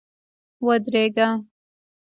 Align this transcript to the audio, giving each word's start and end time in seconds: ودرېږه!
ودرېږه! 0.65 1.27